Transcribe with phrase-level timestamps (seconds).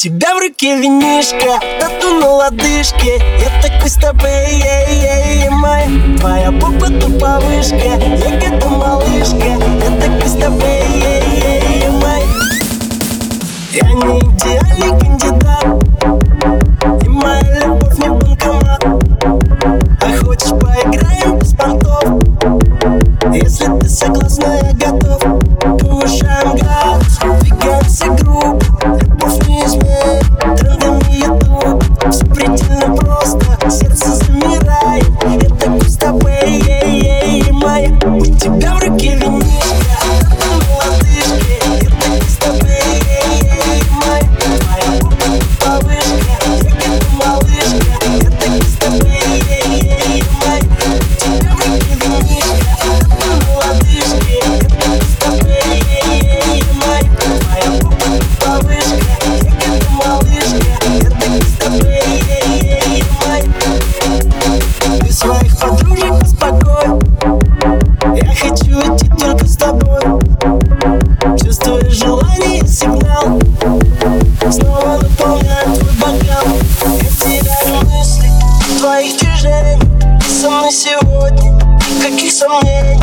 [0.00, 3.20] Тебя в руке винишка, тату на лодыжке.
[3.40, 5.88] Я такой с тобой, ей, ей, ей, май.
[6.20, 9.44] Твоя попа тупа вышка, я где-то малышка.
[9.44, 9.58] Я
[10.00, 12.22] такой с тобой, ей, ей, ей, май.
[13.72, 15.64] Я не идеальный кандидат
[17.04, 18.84] И моя любовь не банкомат.
[20.00, 22.04] А хочешь поиграем без понтов
[23.34, 25.37] Если ты согласна, я готов.
[34.14, 39.67] замирает это так с тобой, ей, ей, моя У тебя в руке винил.
[68.48, 70.00] хочу идти только с тобой.
[71.38, 73.38] Чувствую желание сигнал.
[74.50, 76.46] Снова наполняет твой бокал.
[76.84, 78.30] Я теряю мысли
[78.78, 80.18] твоих движений.
[80.20, 81.52] Ты со мной сегодня,
[81.96, 82.98] никаких сомнений.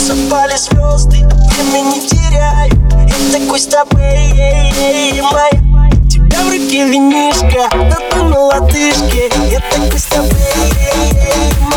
[0.00, 2.72] Совпали звезды, время не теряю
[3.06, 5.90] Я такой с тобой, ей, ей, моя.
[6.08, 9.30] Тебя в руке винишка, да ты на лодыжке.
[9.50, 10.30] Я такой с тобой,
[10.70, 11.67] ей, ей,